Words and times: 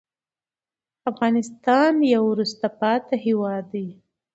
افغانستان 1.11 1.91
يو 2.13 2.23
وروسته 2.31 2.67
پاتې 2.79 3.15
هېواد 3.25 3.63
دې 3.73 3.87